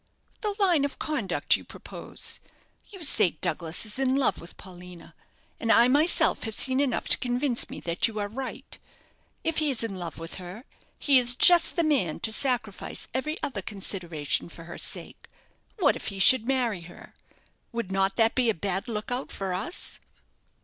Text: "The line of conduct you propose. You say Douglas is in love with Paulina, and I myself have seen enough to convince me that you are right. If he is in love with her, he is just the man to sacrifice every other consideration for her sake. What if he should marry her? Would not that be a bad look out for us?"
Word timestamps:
"The 0.41 0.55
line 0.57 0.83
of 0.83 0.97
conduct 0.97 1.55
you 1.55 1.63
propose. 1.63 2.39
You 2.89 3.03
say 3.03 3.37
Douglas 3.39 3.85
is 3.85 3.99
in 3.99 4.15
love 4.15 4.41
with 4.41 4.57
Paulina, 4.57 5.13
and 5.59 5.71
I 5.71 5.87
myself 5.89 6.41
have 6.45 6.55
seen 6.55 6.79
enough 6.79 7.07
to 7.09 7.19
convince 7.19 7.69
me 7.69 7.79
that 7.81 8.07
you 8.07 8.17
are 8.17 8.27
right. 8.27 8.79
If 9.43 9.59
he 9.59 9.69
is 9.69 9.83
in 9.83 9.93
love 9.99 10.17
with 10.17 10.37
her, 10.41 10.63
he 10.97 11.19
is 11.19 11.35
just 11.35 11.75
the 11.75 11.83
man 11.83 12.19
to 12.21 12.31
sacrifice 12.33 13.07
every 13.13 13.37
other 13.43 13.61
consideration 13.61 14.49
for 14.49 14.63
her 14.63 14.79
sake. 14.79 15.27
What 15.77 15.95
if 15.95 16.07
he 16.07 16.17
should 16.17 16.47
marry 16.47 16.81
her? 16.81 17.13
Would 17.71 17.91
not 17.91 18.15
that 18.15 18.33
be 18.33 18.49
a 18.49 18.55
bad 18.55 18.87
look 18.87 19.11
out 19.11 19.31
for 19.31 19.53
us?" 19.53 19.99